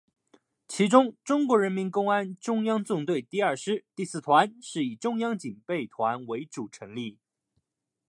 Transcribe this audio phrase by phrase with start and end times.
[0.67, 7.19] 其中中国人民公安中央纵队第二师第四团是以中央警备团为主成立。